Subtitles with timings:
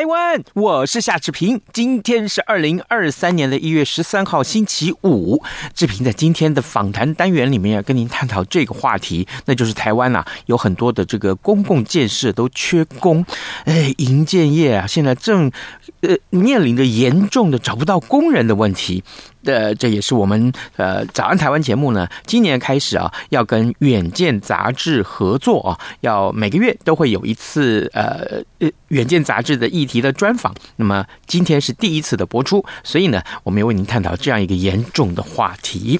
[0.00, 0.42] 台湾！
[0.54, 1.60] 我是夏志平。
[1.74, 5.42] 今天是二零二三年的一月十三号，星期五。
[5.74, 13.22] 志平在今天的访谈单元里面要跟您探讨这个话题，那就是台湾啊，有很多的这个公共建设都缺工。
[13.66, 15.52] 哎，营建业啊，现在正
[16.00, 19.04] 呃面临着严重的找不到工人的问题。
[19.44, 28.42] 呃，这也是我们呃早安台湾节目呢，今年开始啊，要跟远见杂志合作啊，要每个月都会有一次呃
[28.88, 30.54] 远见杂志的议题的专访。
[30.76, 35.98] 那么今天是第一次的播出，所以呢，我们要为您探讨这样一个严重的话题。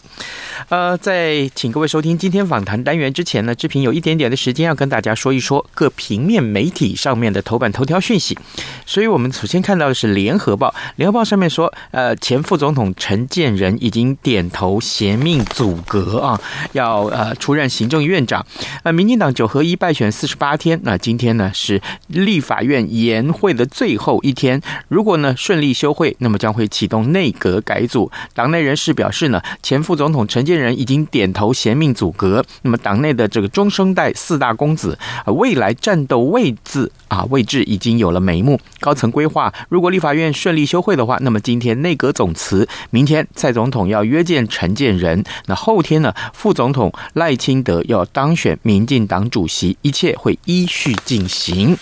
[0.68, 8.38] 呃，在请各位收听今天访谈单元之前呢，志平有一点点的时间要跟大家说一说各平面媒体上面的头版头条讯息。
[8.86, 16.40] 所以我们首先看到的是《联合报》，《联合报》上面说，呃，前副总统陈建仁已经点头衔命组阁啊，
[16.72, 18.44] 要呃出任行政院长。
[18.82, 24.60] 呃，民进党九合一败选四十八天，那今天呢是立法院延会的最后一天。
[24.88, 28.12] 如果呢顺利休会，那么将会启动内阁改组。
[28.34, 32.44] 党内人士表示呢，前副总统陈建仁已经点头衔命组阁。
[32.60, 38.60] 那么党内的这个中生代四大公子啊，未来战斗位置啊位置已经有了眉目。
[38.80, 51.74] 高层规划，如果立法院顺利休会的话，那么今天内阁总辞，明天蔡总统要约见陈建仁，那后天呢，副总统赖清德要当选民进党主席，一切会依序进行。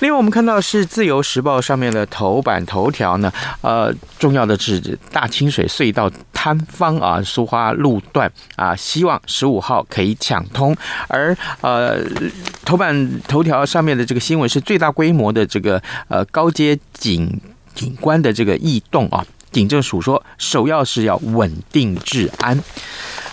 [0.00, 10.76] 另外，我们看到是自由时报上面的头版头条呢，呃，重要的是大清水隧道坍方啊，苏花路段啊，希望十五号可以抢通，
[11.08, 11.98] 而呃，
[12.64, 16.24] 头版头条上面的这个新闻是最大规模的这个呃。
[16.36, 17.40] 高阶警
[17.74, 22.62] 警官的这个异动啊，警政署说，首要是要稳定治安。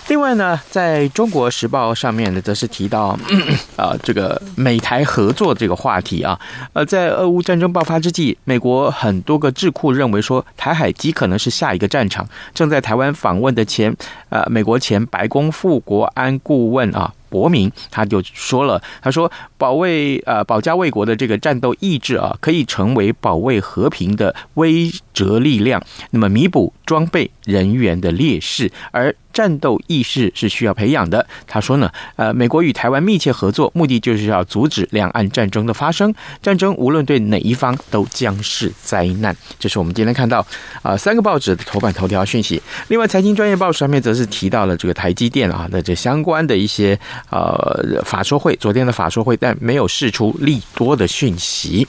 [0.09, 3.17] 另外呢，在中国时报上面呢，则是提到
[3.77, 6.39] 啊，这个美台合作这个话题啊，
[6.73, 12.27] 呃，在俄乌战争爆发之际，美国很多个智库认为说，台海极可能是下一个战场。
[12.53, 13.95] 正在台湾访问的前
[14.29, 17.11] 呃，美国前白宫副国安顾问啊。
[17.33, 31.25] 伯明他就说了，他说保卫呃保家卫国的这个战斗意志啊，可以成为保卫和平的威慑力量，那么弥补装备人员的劣势，而战斗意识是需要培养的。
[31.47, 36.13] 他说呢，呃，美国与台湾密切合作，目的就是要阻止两岸战争的发生。
[36.39, 39.35] 战争无论对哪一方都将是灾难。
[39.57, 40.45] 这是我们今天看到
[40.83, 42.61] 啊、三个报纸的头版头条讯息。
[42.89, 46.99] 另外，财经专业报上面则是提到了这个台积电啊的这相关的一些。
[47.29, 51.87] 呃，法说会昨天的法说会，但没有释出利多的讯息。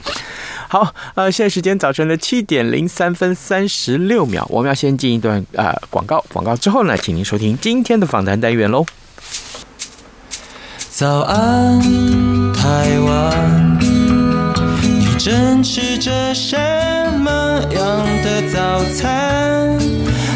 [0.69, 8.85] 好，呃，现在时间早晨的七点零三分三十六秒，我们要先进一段呃广告，广告之后呢，请您收听今天的访谈单元喽。
[10.91, 11.81] 早安，
[12.55, 13.79] 台湾，
[14.81, 16.57] 你正吃着什
[17.19, 17.31] 么
[17.73, 19.84] 样的早餐？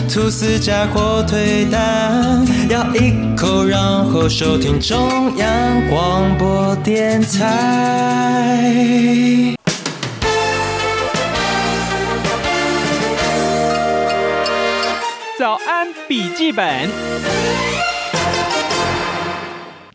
[0.08, 8.64] 吐司加火腿蛋，咬一口，然后收听中央广播电台。
[15.38, 16.88] 早安，笔记本。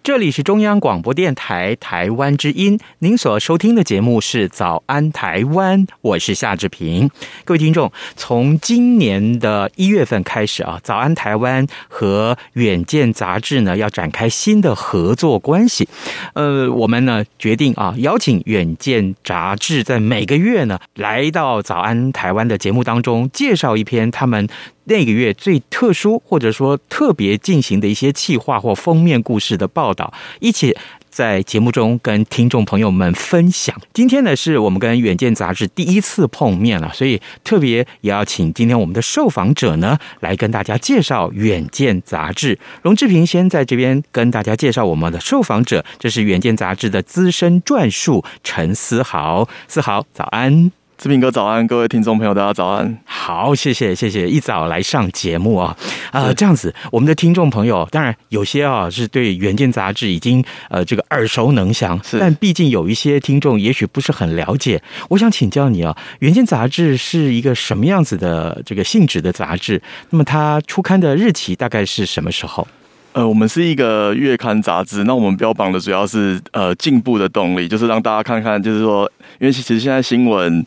[0.04, 7.10] 这里是中央广播电台台湾之音，您所收听的节目是《早安台湾》，我是夏志平。
[7.46, 15.88] 各位听众，从今年的一月份开始啊，《早安台湾》和远见杂志呢要展开新的合作关系。
[16.34, 24.50] 呃，我们呢决定啊，邀请远见杂志在每个月呢来到《早安台湾》的节目当中，介绍一篇他们。
[24.86, 30.76] 那个月最特殊或者说特别进行的一些企划或封面故事的报道，一起
[31.10, 33.80] 在节目中跟听众朋友们分享。
[33.94, 42.58] 今天呢，是我们跟远见杂志第一次碰面了，所以特别也要请今天我们的受访者呢来跟大家介绍远见杂志。
[42.82, 50.83] 龙志平先在这边跟大家介绍我们的受访者，这是远见杂志的资深撰述陈思豪，思豪早安。
[51.04, 52.98] 志平哥早安，各位听众朋友大家早安。
[53.04, 55.76] 好，谢谢谢谢，一早来上节目啊，
[56.12, 69.82] 啊、呃，这样子，我们的听众朋友，当然有些啊是对《原件》杂志已经呃这个耳熟能详，是，但毕竟有一些听众也许不是很了解，我想请教你啊，《原件》杂志是一个什么样子的这个性质的杂志？
[70.12, 72.66] 那么它出刊的日期大概是什么时候？
[73.12, 79.04] 呃，我们是一个月刊杂志，那我们标榜的主要是呃进步的动力，就是让大家看看，就是说，
[79.40, 80.66] 因为其实现在新闻。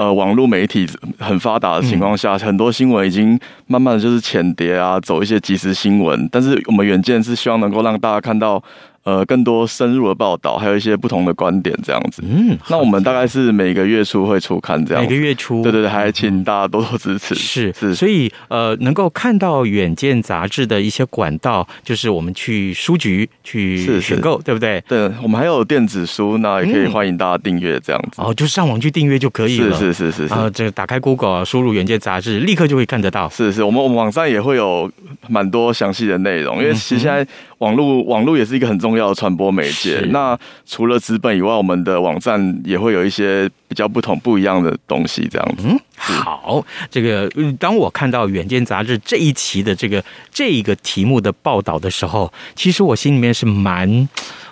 [0.00, 0.88] 呃，网络媒体
[1.18, 6.26] 很发达的情况下，很多新闻已经慢慢的就是浅碟啊，走一些即时新闻。
[6.32, 8.62] 但是我们远见是希望能够让大家看到。
[9.02, 12.22] 呃，更多深入的报道，还有一些不同的观点，这样子。
[12.26, 15.02] 嗯，那我们大概是每个月初会出刊这样。
[15.02, 17.34] 每个月初，对对对，还请大家多多支持。
[17.34, 24.82] 是是，所以呃，能够看到远见杂志的一些管道，就是我们去书局去选购，对不对？
[24.86, 28.20] 对，我们还有电子书，那也可以欢迎大家订阅这样子。
[28.20, 29.76] 哦，就上网去订阅就可以了。
[29.78, 30.26] 是是是是。
[30.26, 33.28] 然后这个打开 Google，输入远见杂志，立刻就会看得到。
[33.30, 34.90] 是是，我们我们网站也会有
[35.28, 37.26] 蛮多详细的内容，因为其实现在。
[37.60, 40.00] 网络网络也是一个很重要的传播媒介。
[40.08, 45.64] 那除了资本以外，我们的网站也会有一些比较不同、不一样的东西，这样子。
[45.68, 50.02] 嗯，好，这个当我看到《远见》杂志这一期的这个
[50.32, 54.08] 这一个题目的报道的时候，其实我心里面是蛮，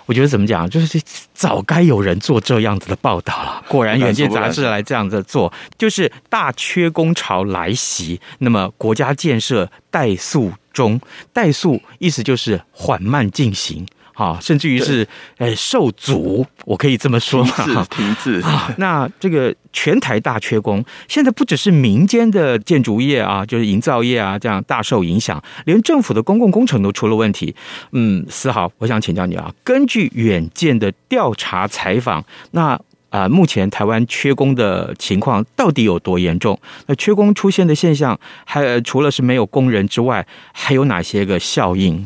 [0.09, 0.99] 我觉得怎么讲，就是
[1.35, 3.63] 早该有人做这样子的报道了。
[3.69, 10.51] 果然，《远见》杂志来这样子做，就是大缺工潮来袭，那么国家建设怠速。
[10.71, 11.01] 中
[11.33, 13.85] 怠速意思就是缓慢进行，
[14.19, 15.07] 哈，甚至于是
[15.37, 17.87] 呃受阻，我可以这么说嘛？
[17.89, 18.69] 停滞啊。
[18.77, 27.55] 那这个全台大缺工，现在不只是民间的建筑业啊，就是营造业啊，这样大受影响，连政府的公共工程都出了问题。
[27.93, 32.77] 嗯，思豪，我想请教你啊，根据远见的调查采访，那。
[33.09, 36.59] 啊，目前台湾缺工的情况到底有多严重？
[36.85, 38.15] 那缺工出现的现象，
[38.45, 42.05] 还除了是没有工人之外，还有哪些个效应？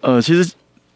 [0.00, 0.50] 呃，其实，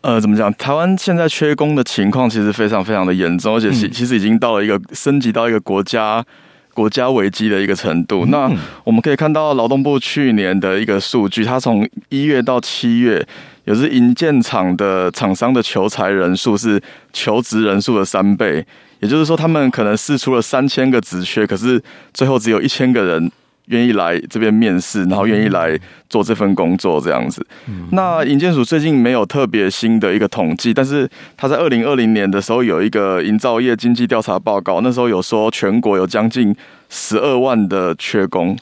[0.07, 0.55] 呃，怎么讲？
[0.55, 6.25] 台湾现在缺工的情况其实非常非常的严重，而且其其实已经到了一个升级到一个国家
[6.73, 8.25] 国家危机的一个程度。
[8.25, 8.53] 嗯、那
[8.85, 13.27] 我们可以看到劳动部去年的一个数据，它从一月到七月，
[13.65, 16.81] 也是营建厂的厂商的求才人数是
[17.13, 18.65] 求职人数的三倍。
[19.01, 21.83] 也就是说，他们可能试出了三千个职缺，可是
[22.15, 23.29] 最后只有一千个人
[23.67, 25.79] 愿意来这边面试，然后愿意来
[26.09, 27.47] 做这份工作这样子。
[27.93, 36.55] 那营建署最近没有特别新的一个统计，但是他在二零二零年的时候有一个营造业经济调查报告，那时候有说全国有将近
[36.89, 38.57] 十二万的缺工。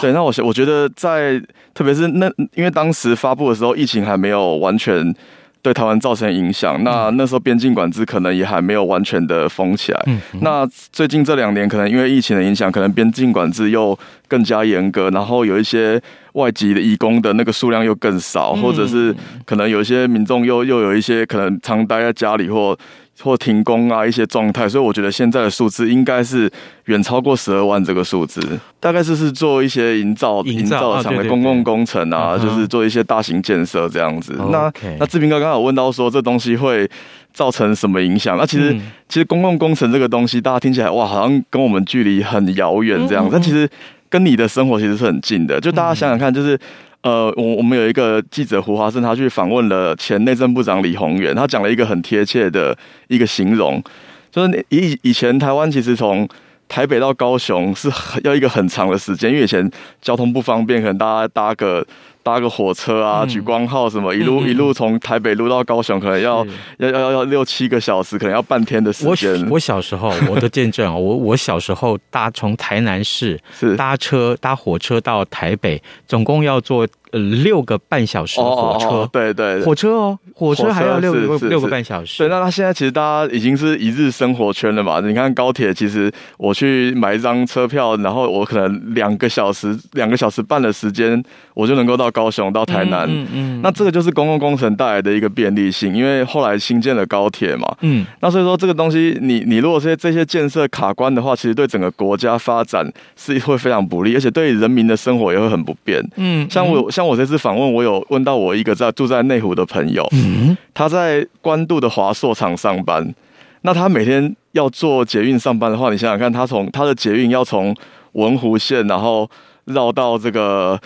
[0.00, 1.40] 对，那我我觉得在
[1.74, 5.14] 特别是那，因为当时发布的时候，疫情还没有完全。
[5.62, 10.04] 对台湾造成影响，那那时候边境管制可能也还没有完全的封起来。
[10.40, 19.14] 那最近这两年，可能因为疫情的影响，可能边境管制又更加严格，然后有一些外籍的义工的那个数量又更少，或者是
[19.44, 22.76] 可能有一些民众又又有一些可能常待在家里或。
[23.20, 26.50] 或停工啊，一些状态，所以我觉得现在的数字应该是
[26.86, 28.40] 远超过十二万这个数字。
[28.80, 34.34] 大概就是做一些营造、营造厂的公共工程啊，就是做一些大型建设这样子。
[34.50, 36.88] 那那志平哥刚刚有问到说，这东西会
[37.32, 38.36] 造成什么影响？
[38.36, 38.74] 那其实
[39.08, 43.68] 其实公共工程这个东西，大家听起来哇，好像跟我们距离很遥远这样，但其实
[44.08, 45.60] 跟你的生活其实是很近的。
[45.60, 46.58] 就大家想想看，就是。
[47.02, 52.76] 呃，我我们有一个记者胡华生，他去访问了前内政部长李鸿源，他讲了一个很贴切的
[53.08, 53.82] 一个形容，
[54.30, 56.28] 就是以以前台湾其实从
[56.68, 57.90] 台北到高雄是
[58.24, 61.86] 要一个很长的时间，因为以前交通不方便，可能大家搭个。
[62.22, 66.46] 搭个火车啊，举光号什么，一路一路从台北路到高雄，可能要
[66.78, 69.44] 要要要六七个小时，可能要半天的时间。
[69.48, 78.86] 我我小时候，我的见证啊，我我小时候搭从台南市是搭车搭火车到台北，总共要坐呃六个半小时的火车。
[78.86, 82.18] 哦哦、对，对对，火车哦，火车还要六个六个半小时。
[82.18, 85.00] 对，那他现在其实大家已经是一日生活圈了嘛？
[85.00, 91.20] 你看高铁，其实我去买一张车票，然后我可能两个小时两个小时半的时间，
[91.54, 92.11] 我就能够到。
[92.12, 113.14] 高雄到台南，嗯嗯，那这个就是公共工程带来的一个便利性，因为后来新建了高铁嘛，嗯，那所以说这个东西，你你如果是这些建设卡关的话，其实对整个国家发展是会非常不利，而且对人民的生活也会很不便，嗯，像我像我这次访问，我有问到我一个在住在内湖的朋友，嗯，他在关渡的华硕厂上班，
[113.62, 117.74] 那他每天要坐捷运上班的话，你想想看，他从他的捷运要从
[118.12, 119.28] 文湖线，然后
[119.64, 120.78] 绕到这个。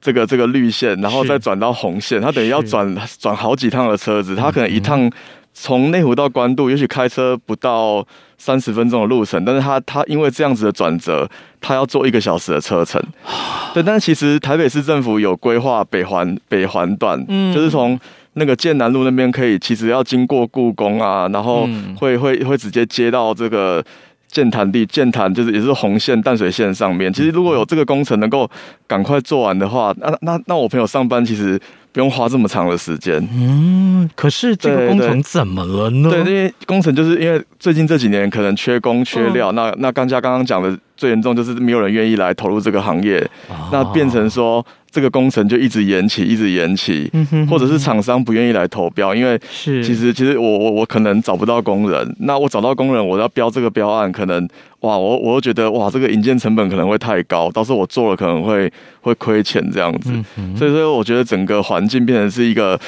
[0.00, 5.10] 这个这个绿线，然后再转到红线，他等于要转转好几趟的车子，他可能一趟
[5.52, 11.28] 从内湖到关渡，也许开车不到三十分钟的路程，但是他他因为这样子的转折，
[11.60, 13.02] 他要坐一个小时的车程。
[13.74, 17.98] 对，但是其实台北市政府有规划北环北环段，嗯，就是从
[18.34, 23.84] 那个剑南路那边可以，其实要经过故宫啊，然后会会会直接接到这个。
[24.28, 27.12] 建潭地，建潭就是也是红线淡水线上面。
[27.12, 28.48] 其实如果有这个工程能够
[28.86, 31.58] 赶快做完的话，那那那我朋友上班其实
[31.92, 33.16] 不用花这么长的时间。
[33.32, 36.10] 嗯，可是这个工程怎么了呢？
[36.10, 39.52] 对，对，因为工程就是因为最近这几年可能缺工缺料。
[39.52, 44.64] 嗯、那那刚家刚刚讲的最严重就是没有人愿意来投入这个行业，哦、那变成说。
[44.90, 47.12] 这个工程就一直延期，一直延期，
[47.48, 54.48] 或者是厂商不愿意来投标，因为是其实其实我我我可能找不到工人，那我找到工人，我要标这个标案，可能
[54.80, 60.10] 哇，我我又觉得哇，这个引荐成本可能会太高，到时候我做了可能会会亏钱这样子，
[60.56, 62.80] 所以说我觉得整个环境变成是一个，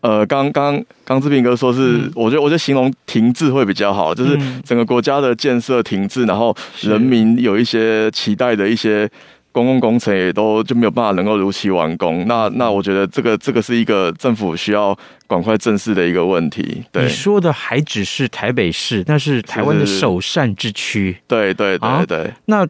[0.00, 9.08] 呃，刚刚刚志平哥说是，我觉得我觉得形容停滞会比较好，就是整个国家的建设停滞，然后人民有一些期待的一些。
[9.54, 14.98] 公共工程也都就没有办法能够如期完工，那那我觉得这个这个是一个政府需要
[15.28, 16.82] 赶快正视的一个问题。
[16.90, 21.18] 对，你说的还只是台北市，那是台湾的首善之区。
[21.28, 22.24] 对对对对。
[22.24, 22.66] 啊、那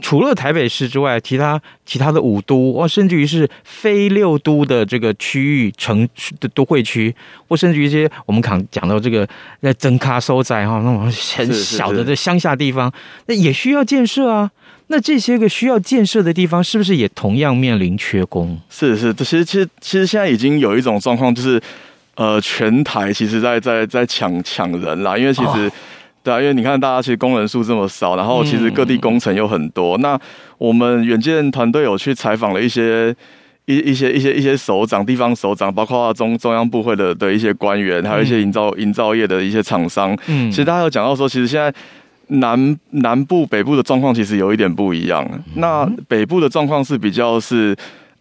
[0.00, 7.14] 除了台北市之外，其他其他的五都，或甚至于是非六都的这个区域城的都会区，
[7.48, 9.28] 或甚至于一些我们讲讲到这个
[9.60, 12.92] 在增卡收窄哈，那种很小的这乡下地方，
[13.26, 14.50] 那也需要建设啊。
[14.92, 18.58] 那这些个需要建设的地方，是不是也同样面临缺工？
[18.68, 21.60] 是是，其实其实其实现在已经有一种状况，就是
[22.16, 25.16] 呃，全台其实在在在抢抢人啦。
[25.16, 25.72] 因为其实、哦、
[26.22, 29.96] 对啊，因为你看大家其实工人数这么少，然后其实各地工程又很多。
[29.98, 30.20] 嗯、那
[30.58, 33.14] 我们远见团队有去采访了一些
[33.66, 40.16] 一一些一些一些首长、地方首长，包括中中央部会的的一些官员，还有一些营造营造业的一些厂商。
[40.26, 41.72] 嗯，其实大家有讲到说，其实现在。
[42.32, 45.28] 南南部、北部的状况其实有一点不一样。
[45.56, 47.74] 那北部的状况是比较是，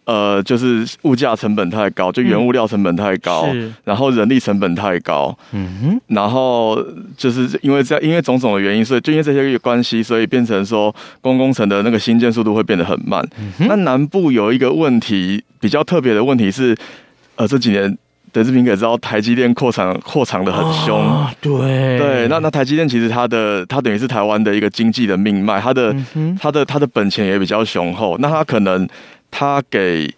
[0.09, 6.83] 呃，就是物价成本太高，就原物料成本太高，嗯、然后人力成本太高，嗯哼，然后
[7.15, 13.23] 就是因为这样，因为种种的原因，所以就因为这些关系，所以变成说公工程的那个新建速度会变得很慢。
[13.59, 16.75] 那南部有一个问题，比较特别的问题是，
[17.35, 17.95] 呃，这几年。
[18.31, 20.95] 德志平也知道，台积电扩产扩产的很凶。
[20.99, 28.87] 哦，对对，那那台积电其实它的它等于是台湾的一个经济的命脉，它的、嗯、它的它的本钱也比较雄厚，那它可能
[29.31, 30.13] 它给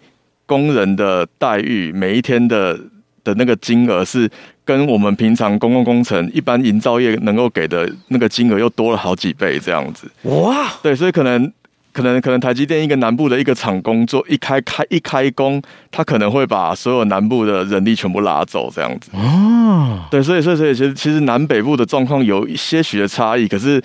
[0.46, 2.78] 工人的待遇，每一天的
[3.24, 4.30] 的那个金额是
[4.64, 10.10] 跟我们平常公共工程一般营造业能够给的那个金额又多了好几倍这样子。
[10.22, 11.52] 哇，对，所以可能。
[11.94, 19.10] 可能可能台积电一个南部的一个厂工作一开开一开工，他可能会把所有南部的人力全部拉走这样子。
[19.12, 23.78] 哦，对，所以所以所以其实其实南北部的状况有一些许的差异，可是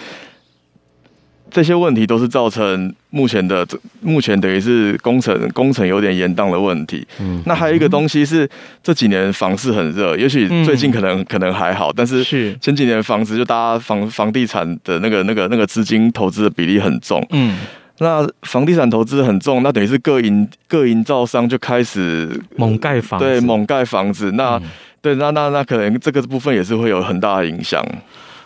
[1.50, 3.66] 这些问题都是造成目前的
[4.02, 7.06] 目前等于是工程工程有点延宕的问题。
[7.20, 8.48] 嗯，那还有一个东西是
[8.84, 12.24] 这几年房市很热，也许最近可能可能还好，但是
[12.62, 17.26] 前几年房子就大家房房地产的那个那个那个资金投资的比例很重。
[17.32, 17.58] 嗯。
[18.00, 24.34] 那房地产投资很重，那等于是各营各营造商就开始猛盖房子，对，猛盖房子。
[24.34, 24.64] 那、嗯、
[25.02, 27.84] 对，那那那可能这个部分也是会有很大的影响。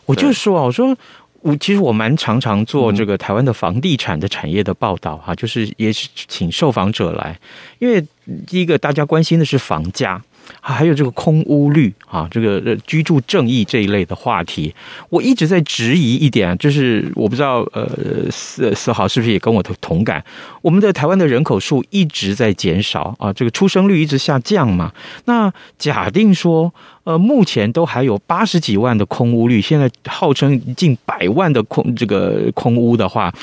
[0.05, 0.96] 我就说啊，我说
[1.41, 7.39] 我其实我蛮常常做这个台湾的房地产的产业的报道哈，就是也是请受访者来，
[7.79, 8.03] 因为
[8.48, 10.21] 第一个大家关心的是房价。
[10.60, 14.74] 还有这个空屋率啊，这个居住正义这一类的话题，
[15.10, 17.88] 我一直在质疑一点，就是我不知道呃
[18.29, 20.24] 思思豪是不是也跟我的同感？
[20.62, 24.91] 我们的台湾的人口数一直在减少啊，这个出生率一直下降嘛。
[25.25, 33.34] 那假定说，呃，目前都还有八十几万的空屋率，现在号称近百万的空这个空屋的话，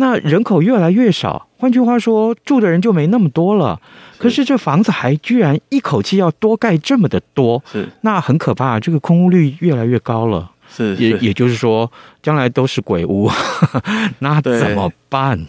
[0.00, 3.80] 那人口越来越少，换句话说，住的人就没那么多了。
[4.16, 10.50] 可是这房子还居然一口气要多盖这么的多，是那很可怕，这个空屋率越来越高了。
[10.70, 11.90] 是，是也也就是说，
[12.22, 13.28] 将来都是鬼屋，
[14.20, 15.46] 那怎么办？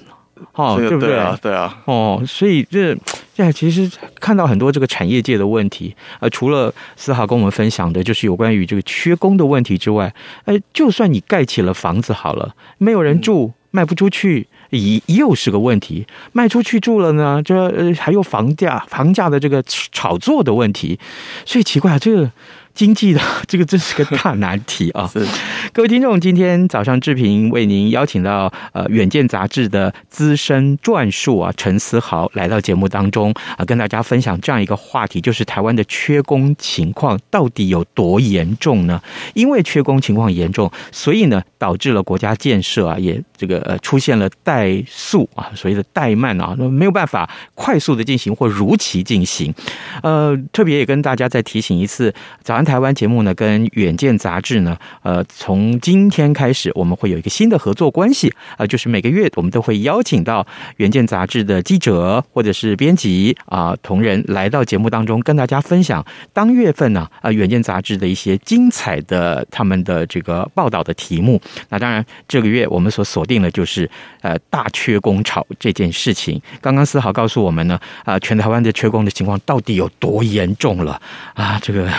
[0.54, 1.38] 哦，对不对啊？
[1.42, 1.82] 对啊。
[1.86, 2.96] 哦，所以这
[3.36, 10.12] 现在其实看到很多这个产业界的问题，呃，除了思豪跟我们分享的，就是有关于这个缺工的问题之外，
[10.46, 14.48] 哎，就算你盖起了房子好了，没有人住，卖不出去。
[14.72, 21.00] 一又是个问题，卖出去住了呢，这还有房价房价的这个炒作的问题，
[21.44, 22.32] 所以奇怪，这个
[22.80, 25.06] 经济的这个真是个大难题啊！
[25.12, 25.28] 是
[25.74, 39.02] 各位听众，今天早上志平为您邀请到呃《远见》杂志的资深撰述啊陈思豪来到节目当中啊，跟大家分享这样一个话题，就是台湾的缺工情况到底有多严重呢？
[39.34, 49.54] 因为缺工情况严重，所以呢导致了国家建设啊也这个呃出现了怠速啊，所谓的怠慢啊，没有办法快速的进行或如期进行。
[50.02, 60.46] 呃，特别也跟大家再提醒一次，早安台湾节目呢，跟远见杂志呢，呃，从今天开始，我们会有一个新的合作关系啊、呃，就是每个月我们都会邀请到
[60.78, 71.42] 远见杂志的记者或者是编辑啊、同仁来到节目当中，跟大家分享当月份呢啊远见杂志的一些精彩的他们的这个报道的题目。
[71.70, 73.90] 那当然，这个月我们所锁定的就是
[74.22, 76.40] 呃大缺工潮这件事情。
[76.62, 81.02] 刚刚思豪告诉我们呢，啊、呃，全台湾的缺工的情况到底有多严重了
[81.34, 81.60] 啊？
[81.64, 81.90] 这个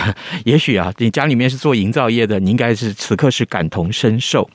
[0.51, 4.49] 也许啊，你家里面是做营造业的，你应该是此刻是感同身受。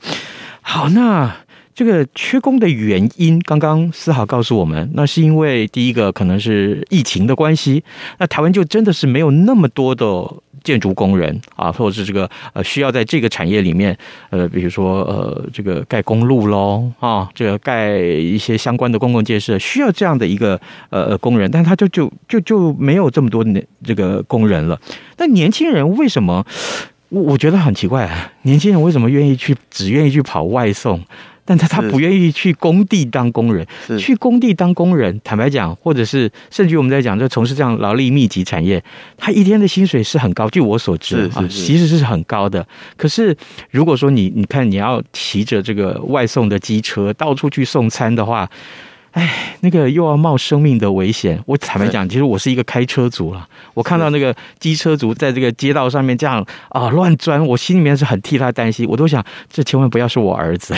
[0.61, 1.35] 好，那
[1.73, 7.83] 这个缺工的原因，刚刚思豪告诉我们，那是因为第一个可能是疫情的关系，
[8.19, 10.05] 那台湾就真的是没有那么多的。
[10.67, 13.97] 建筑工人啊，或者是这个呃，需要在这个产业里面，
[14.31, 20.59] 呃，比如说呃，这个盖公路喽啊，这个盖一些相关的公共建设，需要这样的一个
[20.89, 24.77] 呃工人，但他就就就就没有这么多年这个工人了。
[25.15, 26.45] 那年轻人为什么？
[27.09, 28.09] 我我觉得很奇怪，
[28.41, 31.01] 年轻人为什么愿意去只愿意去跑外送？
[31.47, 33.65] 但他他不愿意去工地当工人，
[33.97, 38.83] 去工地当工人，坦白讲，或者是甚至我们在讲，就从事这样劳力密集产业，
[39.15, 42.67] 他一天的薪水是很高，据我所知啊，其实是很高的。
[42.97, 43.35] 可是
[43.71, 48.49] 如果说你你看你要骑着这个外送的机车到处去送餐的话。
[49.11, 51.41] 哎，那个又要冒生命的危险。
[51.47, 53.47] 我坦白讲，其实我是一个开车族了。
[53.73, 58.87] 我看到那个机车族在这个街道上面这样啊乱钻，我心里面是很替他担心。
[58.87, 60.75] 我都想，这千万不要是我儿子。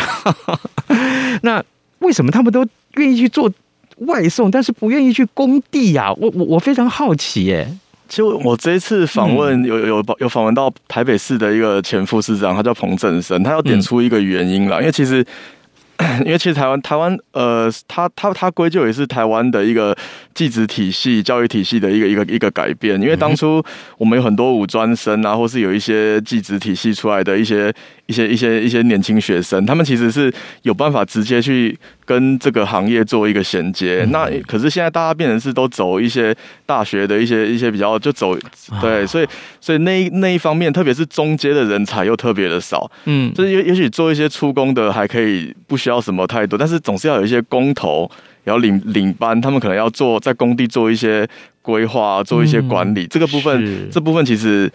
[1.42, 1.62] 那
[2.00, 3.52] 为什么他们都愿意去做
[3.98, 6.14] 外送，但是不愿意去工地呀？
[6.14, 7.68] 我我我非常好奇耶。
[8.08, 15.26] 其实我这一次访问有有有访问到台北市的一个前副市长，他叫彭振生，他要点出一个原因了，因为其实。
[16.26, 19.96] 因为其实台湾台湾呃，他他他归咎也是台湾的一个
[20.34, 23.02] 技职体系、教育体系的一个一个一个改变。
[23.02, 23.62] 因为当初
[23.98, 27.74] 我们有很多五专生啊，或是有一些技职体系出来的一些
[28.10, 34.04] 一些一些一些年轻学生，他们其实是有办法直接去跟这个行业做一个衔接。
[34.12, 38.36] 那可是现在大家变成是都走一些大学的一些一些比较就走
[38.82, 39.28] 对，所以
[39.62, 42.90] 所以那一那一方面，特别是中阶的人才又特别的少。
[43.06, 48.10] 嗯，就是也也许做一些出工的还可以不需要什么太多，但是总是要有一些工头，
[48.44, 51.28] 然后领领班，他们可能要做在工地做一些
[51.62, 53.04] 规划，做一些管理。
[53.04, 54.72] 嗯、这个部分，这部分其实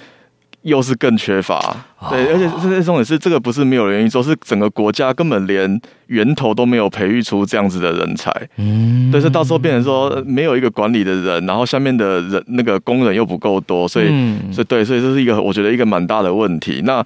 [0.64, 1.56] 又是更缺乏。
[1.98, 8.30] 哦、对，而且这这重点是，这个不是没有人愿意做，是整个国家根本连源头都没有培育出这样子的人才。
[8.56, 16.82] 嗯，但是到时候变成说没有一个管理的人，然后下面的人那个工人又不够多，所以，嗯、所以对，所以这是一个我觉得一个蛮大的问题。
[16.84, 17.04] 那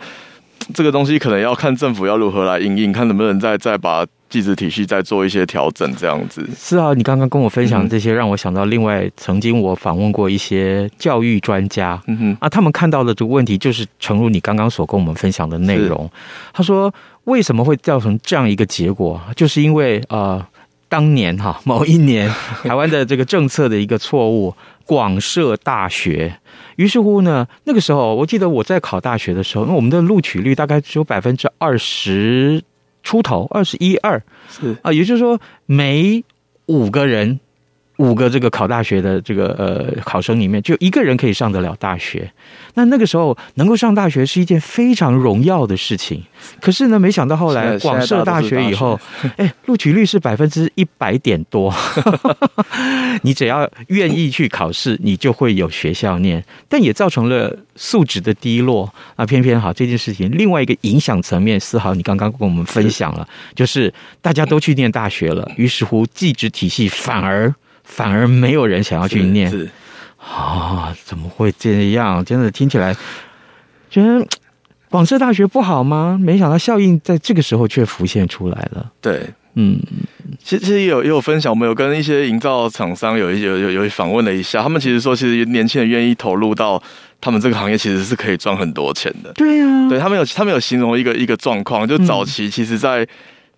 [0.75, 4.07] 这个东西可能要看政府要如何来应应，看能不能再再把。
[4.29, 6.93] 技职体系在做一些调整，这样子是啊。
[6.95, 16.11] 你刚刚跟我分享这些，让我想到另外曾经我访问过一些教育专家，嗯哼啊，他们看到的这个问题就是，诚如你刚刚所跟我们分享的内容。
[16.53, 16.93] 他说，
[17.25, 19.21] 为什么会造成这样一个结果？
[19.35, 20.45] 就是因为呃，
[20.89, 22.31] 当年哈某一年
[22.65, 26.39] 台湾的这个政策的一个错误，广设大学，
[26.77, 32.63] 于是乎呢，那个时候我记得我在考大学的时候，那我们的录取率大概只有百分之二十。
[33.09, 34.23] 出头二十一二。
[34.51, 34.77] 是。
[34.83, 36.23] 啊，也就是说每
[36.67, 37.41] 五个人，
[37.99, 42.29] 五个这个考大学的这个呃考生里面，就一个人可以上得了大学。
[42.75, 46.23] 那那个时候能够上大学是一件非常荣耀的事情。
[46.61, 48.99] 可是呢，没想到后来广设大学以后，
[49.37, 51.75] 哎，录取率是百分之一百点多。
[53.23, 58.89] 你只要愿意去考试，你就会有学校念，但也造成了素质的低落。
[59.17, 67.53] 那偏偏好这件事情，另外一个影响层面，思豪你刚刚跟我们分享了，就是大家都去念大学了，于是乎技职体系反而。
[67.89, 69.69] 反而没有人想要去念，是
[70.19, 72.25] 啊、哦，怎么会这样？
[72.25, 72.95] 真的听起来
[73.91, 74.25] 觉得
[74.89, 76.17] 广设大学不好吗？
[76.21, 78.93] 没想到效应在这个时候却浮现出来了。
[79.01, 79.81] 对，嗯，
[80.45, 86.81] 其实其实也有也有分享，我们有跟一些营造厂商有一有有有访问了一下，他们其实说，其实年轻人愿意投入到
[87.21, 89.33] 他们这个行业，其实是可以赚很多钱的。
[89.33, 93.05] 对呀、啊，对他们有他们有形容一个一个状况，就早期其实在。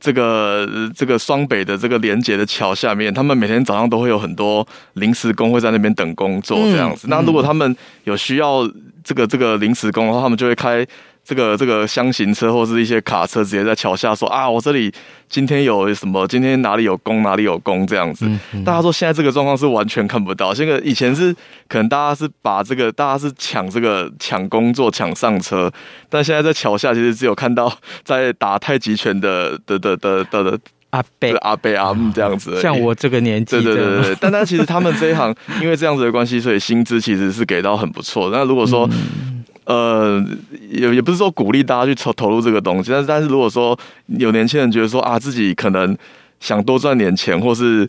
[0.01, 7.07] 这个这个双北的这个连接的桥下面，他们每天早上都会有很多临时工会在那边等工作这样子。
[7.07, 8.67] 嗯、那如果他们有需要
[9.05, 10.85] 这个这个临时工的话，他们就会开。
[11.31, 14.93] 这个这个箱型车或是一些卡车，直接在桥下说啊，我这里
[15.29, 16.27] 今天有什么？
[16.27, 18.27] 今天哪里有工，哪里有工这样子。
[18.27, 20.53] 嗯嗯、大家说现在这个状况是完全看不到。
[20.53, 21.33] 现在以前是
[21.69, 25.71] 可能大家是把这个，大家是抢这个抢工作抢上车，
[26.09, 30.59] 但现在在桥下其实只有看到在打太极拳的 的的的的的
[30.91, 32.61] 阿贝阿贝阿姆这样子。
[32.61, 34.17] 像我这个年纪，对对对对。
[34.21, 38.31] 但但其实他们这一行因为这样子的关系，所以薪资其实是给到很不错。
[38.33, 40.25] 那如果说，嗯呃，
[40.71, 45.97] 也也不是说鼓励大家去投投入这个东西，但是但是如果说有年轻人觉得说啊，自己可能
[46.41, 47.89] 想多赚点钱，或是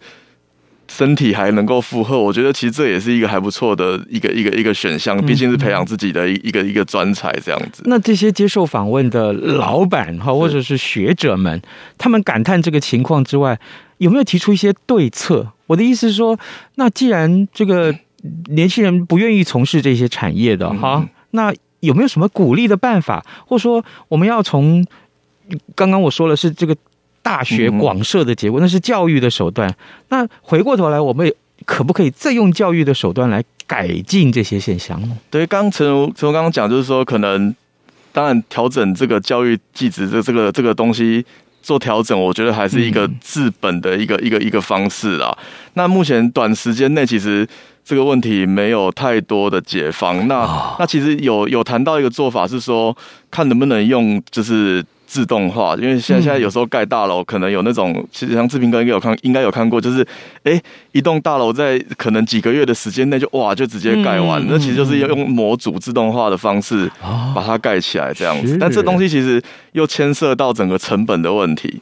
[0.88, 7.82] 身体还能够负荷，我觉得其实这也是一个还不错的一个一个一个选项，毕竟是培养自己的一一个一个专才这样子。
[7.86, 11.62] 那这些接受访问的老板哈，或者是学者们，
[11.98, 13.58] 他们感叹这个情况之外，
[14.00, 15.48] 有没有提出一些对策？
[15.68, 16.38] 我的意思是说，
[16.76, 17.96] 那既然这个
[18.52, 24.86] 年轻人不愿意从事这些产业的哈，那有没有什么鼓励的办法，或者说我们要从
[25.76, 26.78] 刚刚我说了是这个
[27.24, 29.76] 大学广设的结果，那是教育的手段。
[30.10, 31.34] 那回过头来，我们
[31.66, 35.18] 可不可以再用教育的手段来改进这些现象呢？
[35.30, 37.54] 对，刚刚陈如陈如刚刚讲，就是说可能
[38.12, 41.26] 当然调整这个教育机制的这个这个东西
[41.64, 45.36] 做调整，我觉得还是一个治本的一个一个一个方式啊。
[45.74, 47.48] 那目前短时间内其实。
[47.84, 50.28] 这个问题没有太多的解方。
[50.28, 52.96] 那那其实有有谈到一个做法是说，
[53.30, 60.06] 看能不能用就是自动化，因为现在现在有时候盖大楼可能有那种，其实像志平哥应该有看，应该有看过，就是
[60.44, 60.62] 哎，
[60.94, 66.90] 一栋大楼在可能几个月的时间内就哇就直接盖完，那其实就是要用模组自动化的方式
[67.36, 68.58] 把它盖起来这样子。
[68.58, 69.42] 但这东西其实
[69.74, 71.82] 又牵涉到整个成本的问题。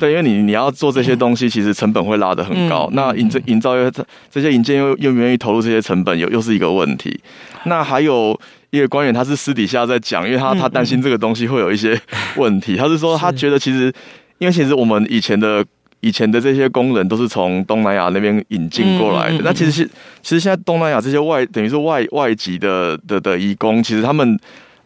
[0.00, 2.90] 对，因为你你要做这些东西，其实成本会拉得很高。
[2.92, 3.88] 那营营造业
[4.28, 7.20] 这些营建又又不愿意投入这些成本，又又是一个问题。
[7.66, 8.36] 那还有
[8.70, 11.96] 一个官员，他是私底下在讲，因为他他担心这个东西会有一些
[12.34, 12.76] 问题。
[12.76, 13.92] 他是说，他觉得其实，
[14.38, 15.64] 因为其实我们以前的
[16.00, 19.38] 以前的这些工人都是从东南亚那边引进过来的。
[19.44, 19.84] 那其实是
[20.20, 24.36] 其实现在东南亚这些外等于是外外籍的的的移工，其实他们。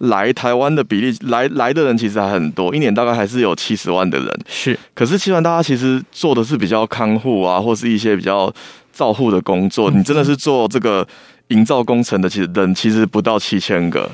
[0.09, 4.41] 来台湾的比例，来来的人其实还很多，一年大概还是有七十万的人。
[4.49, 8.53] 是，可是七十万大家其实做的是比较看护啊，或是一些比较
[8.93, 9.91] 照护的工作。
[9.91, 11.07] 你真的是做这个
[11.49, 14.11] 营造工程的，其实人其实不到七千个。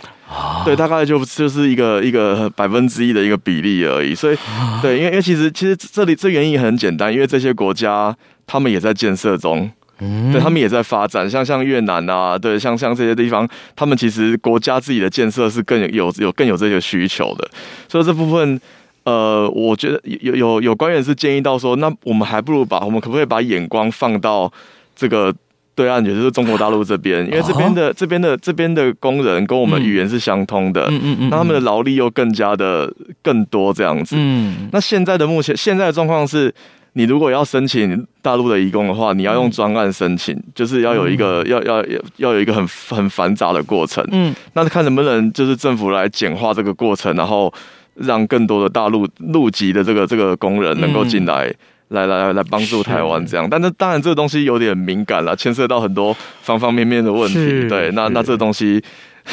[0.64, 4.14] 对，大概就就是一个一个百分之一的一个比例而已。
[4.14, 4.36] 所以，
[4.80, 9.68] 对，因为因为其实其实这里这原因很简单，因为这些国家他们也在建设中。
[10.00, 17.48] 嗯，对，他们也在发展，像像越南啊，对，像像这些地方，他们其实国家自己的建设是更有有更有这些需求的，
[17.88, 18.60] 所以这部分，
[19.04, 24.50] 呃，我觉得有有有官员是建议到说，那我们还不如把我们可不可以把眼光放到
[24.96, 25.34] 这个
[25.74, 32.90] 对岸，也就是中国大陆这边，因为这边的这边的这边的工人跟我们语言是相通的，嗯嗯嗯，那他们的劳力又更加的
[33.22, 36.54] 更多这样子，嗯，那现在的目前现在的状况是。
[36.94, 41.84] 你如果要申请大陆的移工的话，你要用专案申请，嗯、就是要有一个、嗯、要要
[42.16, 44.04] 要有一个很很繁杂的过程。
[44.10, 47.52] 嗯，那看能不能就是政府来简化这个过程，然后
[47.94, 51.54] 让更多的大陆陆籍的这个这个工人能够进来，嗯、
[51.88, 53.48] 来来来来帮助台湾这样。
[53.48, 57.68] 但是当然这个东西有点敏感了，牵涉到很多方方面面的问题。
[57.68, 58.82] 对，那那这个东西。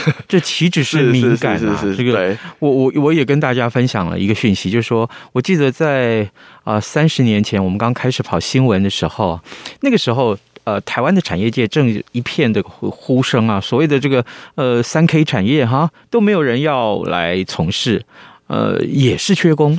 [0.28, 1.80] 这岂止是敏感啊！
[1.98, 6.30] 这个，我我我也跟大家分享了一个讯息，就是说，我记得在
[6.64, 9.40] 啊三十年前，我们刚开始跑新闻的时候，
[9.82, 18.04] 那个时候，呃，台湾的产业界正一片的呼声啊，所谓的这个呃三 K 产业哈，都没有人要来从事。
[18.48, 19.78] 呃，也是缺工。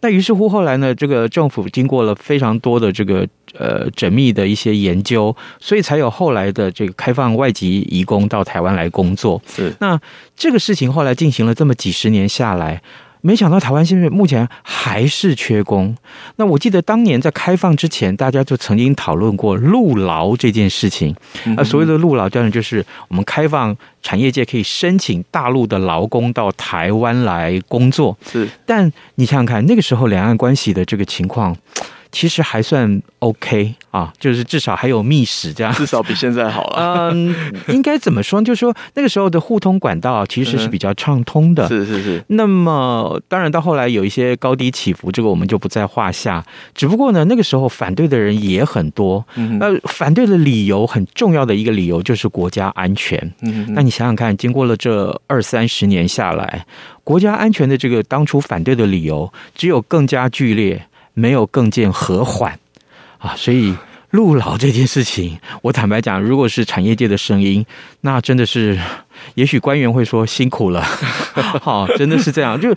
[0.00, 9.40] 那于是乎，后来呢，这个政府经过了非常多的这个呃缜密的一些研究，所以才有后来的这个开放外籍移工到台湾来工作。
[9.46, 9.74] 是。
[9.80, 10.00] 那
[10.36, 12.82] 这个事情后来进行了这么几十年下来。
[13.20, 15.96] 没想到台湾现在目前还是缺工。
[16.36, 21.14] 那我记得当年在开放之前，大家就曾经讨论过陆劳这件事情。
[21.56, 28.16] 啊，所谓的陆劳，当然就是我们开放产业界可以申请大陆的劳工到台湾来工作。
[28.30, 31.56] 是，但你想想看，那个时候两岸关系的这个情况。
[32.10, 37.10] 其实还算 OK 啊，就是至少还有密室这样，至少比现在好了。
[37.12, 37.34] 嗯，
[37.68, 38.40] 应该怎么说？
[38.40, 41.66] 就是说那个时候的互通管道其实是比较畅通的。
[41.68, 42.24] 是是是。
[42.28, 46.44] 那么当然到后来有一些高低起伏，这个我们就不在话下。
[46.74, 49.24] 只不过呢，那个时候反对的人也很多。
[49.34, 49.58] 嗯。
[49.60, 53.18] 呃，反对的理由很重要的一个理由就是国家安全。
[53.42, 53.66] 嗯。
[53.74, 56.64] 那你想想看，经过了这二三十年下来，
[57.04, 60.86] 国家安全的这个当初反对的理由，只有更加剧烈。
[61.18, 62.58] 没有更见和缓
[63.18, 63.74] 啊，所以
[64.10, 67.66] 陆老这件事情，我坦白讲，如果是产业界的声音，
[68.00, 68.78] 那真的是。
[69.34, 70.82] 也许官员会说辛苦了，
[71.62, 72.60] 好，真的是这样。
[72.60, 72.74] 就，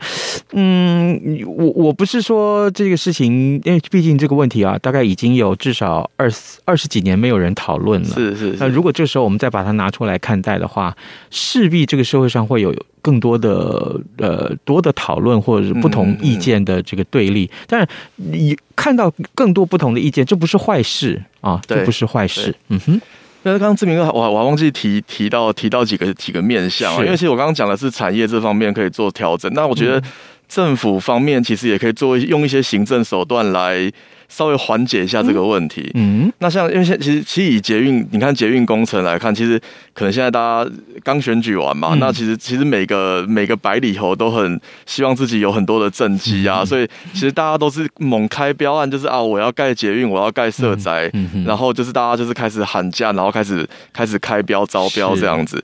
[0.51, 8.09] 嗯，我我不是说这个事情，因为毕竟这个问题啊，大概已经有至少二十二十几年没有人讨论了。
[8.09, 8.57] 是是是。
[8.59, 10.95] 那如果这时候我们再把它拿出来看待的话，
[11.29, 17.45] 势必这个社会上会有更多的呃多的讨论，或者是不同意见的这个对立。
[17.45, 22.55] 嗯嗯、但是你看到更多不同的意见，这不是坏事啊，这不是坏事。
[22.69, 23.01] 嗯哼。
[23.43, 27.91] 那刚刚志明哥，我我还忘记提提到提到几个几个面向啊，因为其实我刚刚讲的是。
[27.91, 30.01] 产业这方面可以做调整，那我觉得
[30.47, 33.91] 政府方面其实也可以做用一些行政手段来
[34.31, 35.91] 稍微缓解一下这个问题。
[35.95, 39.59] 嗯，那像因为现其实其实以捷运，你看捷运工程来看，其实
[39.93, 40.71] 可能现在大家
[41.03, 51.11] 刚选举完嘛，那其实其实每个每个百里侯都很希望自己有很多的政绩啊，所以其实大家都是猛开标案，就是啊我要盖捷运，我要盖社宅，
[51.45, 55.61] 然后就是大家就是开始喊价，然后开始开始开标招标这样子。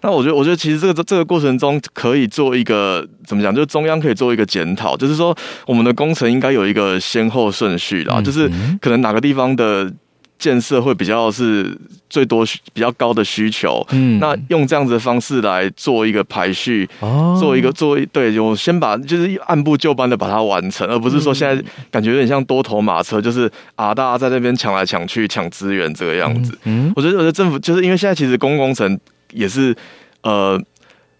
[0.00, 3.54] 那我觉得，我觉得其实这个这个过程中可以做一个怎么讲？
[3.54, 8.48] 就是中央可以做一个检讨，就是说我们的工程应该有一个先后顺序啦，就是
[8.80, 9.92] 可能哪个地方的
[10.38, 11.76] 建设会比较是
[12.08, 26.56] 最多比较高的需求，嗯，那用这样子的方式来做一个排序，哦，做一个做对，我先把就是按部就班的把它完成，而不是说现在感觉有点像多头马车，就是啊，大家在那边抢来抢去抢资源这个样子。
[26.62, 28.96] 嗯，我觉得我觉得政府就是因为现在其实公共工程。
[29.32, 29.76] 也是，
[30.22, 30.60] 呃，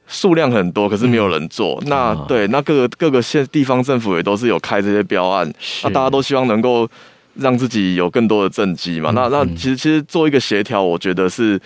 [0.07, 1.79] 数量很多，可是没有人做。
[1.83, 5.53] 嗯、那对，那各个各个县地方政府也都是有开这些标案，
[5.85, 6.89] 那大家都希望能够
[7.35, 9.11] 让自己有更多的政绩嘛。
[9.11, 11.61] 嗯、那那其实其实做一个协调，我觉得是。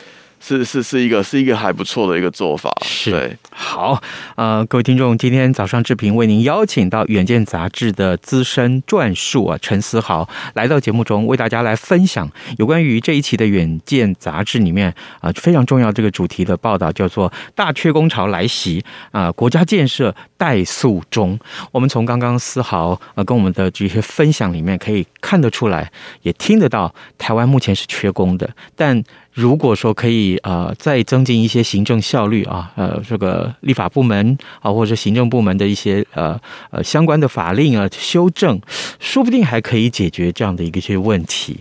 [0.44, 4.02] 是是是一个是一个还不错的一个做法，是对好
[4.35, 12.28] 呃，各位听众，今天早上志平为您邀请到《远见》杂志的资深撰述啊陈思豪来到节目中，为大家来分享
[12.59, 21.38] 有关于这一期的《远见》杂志里面啊、呃、非常重要这个主题的报道，叫做“大缺工潮来袭”啊、呃，国家建设怠速中。
[21.70, 29.05] 我们从刚刚思豪呃跟我们的这些分享里面可以看得出来，也听得到，台湾目前是缺工的，但。
[29.33, 36.38] 如果说可以呃再增进一些行政效率啊，呃这个立法部门啊或者行政部门的一些呃
[36.71, 38.61] 呃相关的法令啊修正，
[39.01, 41.59] 说不定还可以解决这样的一个些问题。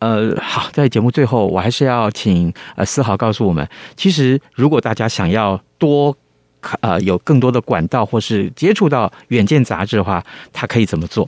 [0.00, 6.14] 呃，好，在节目最后，我还是要请呃思豪告诉我们，其实如果大家想要多
[6.80, 11.26] 呃有更多的管道或是接触到《远见》杂志的话，他可以怎么做？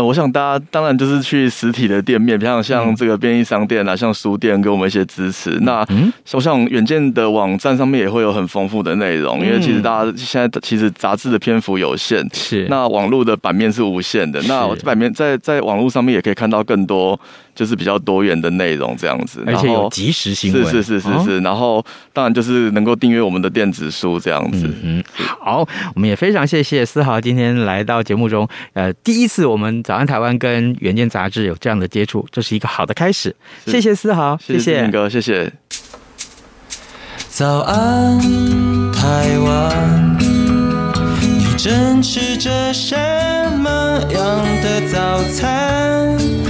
[0.00, 5.50] 呃，我想大家当然就是去实体的店面，比方像这个便利商店啊，像书店给我们一些支持。
[5.60, 5.86] 那
[6.32, 14.40] 我想远见的网站上面也会有很丰富的内容，因为其实大家现在其实杂志的篇幅有限，是那网络的版面是无限的。
[14.44, 17.20] 那版面在在网络上面也可以看到更多。
[17.60, 21.40] 就是比较多元的内容这样子，而且有即时新闻，是是是是是。
[21.40, 24.66] 然后当然就是能够订阅我们的电子书这样子。
[24.82, 28.48] 嗯，好，我们也非常谢谢思豪今天来到节目中。
[28.72, 33.36] 呃，第一次我们早安台湾跟远见杂志有这样的接触，这是一个好的开始。
[33.66, 35.52] 谢谢思豪，谢谢明哥，谢谢。
[37.28, 38.18] 早安，
[38.90, 40.16] 台湾，
[41.20, 42.96] 你正吃着什
[43.58, 46.49] 么样的早餐？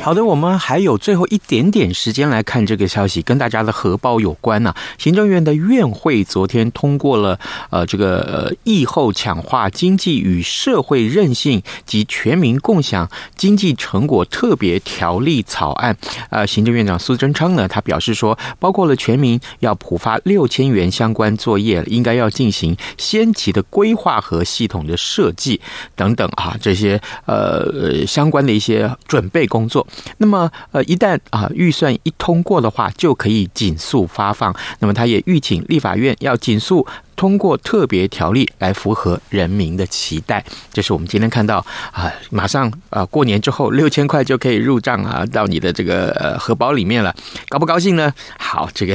[0.00, 4.76] 好的，我们还有最后一点点时间来看这个消息，跟大家的荷包有关呢、啊。
[4.96, 15.94] 行政院的院会昨天通过了呃这个呃疫后强化经济与社会韧性及全民共享经济成果特别条例草案。
[16.30, 25.60] 呃，行政院长苏贞昌呢，他表示说，包括了全民要普发六千元相关作业，应该要进行先期的规划和系统的设计
[25.94, 29.86] 等等啊，这些呃相关的一些准备工作。
[30.18, 34.54] 那么，呃，一旦啊预算一通过的话，就可以紧速发放。
[34.80, 36.86] 那么，他也预请立法院要紧速
[37.18, 40.42] 通过特别条例来符合人民的期待。
[40.72, 41.58] 这是我们今天看到
[41.90, 47.12] 啊，马上啊过年之后六千块就可以入账啊，到你的这个呃荷包里面了，
[47.48, 48.14] 高不高兴呢？
[48.38, 48.94] 好，这个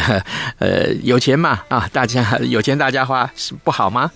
[0.59, 4.09] 呃有钱嘛啊，大家有钱大家花是不好吗？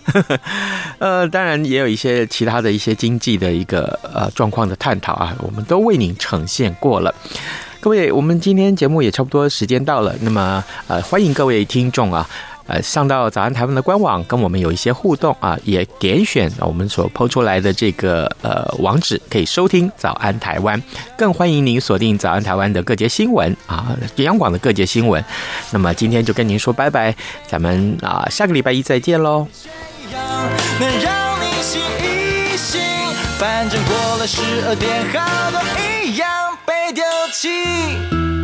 [0.98, 7.14] 呃，当然也有一些其他的一些经济的一个呃状况的探讨啊，我们都为您呈现过了。
[7.80, 12.26] 各位，我们今天节目也差不多时间到了，那么呃欢迎各位听众啊。
[12.68, 20.80] 呃上到早安台湾的官网，跟我们有一些互动啊，也点选我们所抛出来的这个呃网址，可以收听早安台湾。
[21.16, 25.24] 更欢迎您锁定早安台湾的各节新闻啊，央广的各节新闻。
[25.72, 27.14] 那么今天就跟您说拜拜，
[27.46, 29.48] 咱们啊下个礼拜一再见喽。
[30.78, 32.80] 能让你醒一醒，
[33.38, 35.60] 反正过了十二点，好多
[36.04, 36.28] 一样
[36.64, 37.02] 被丢
[37.32, 38.37] 弃。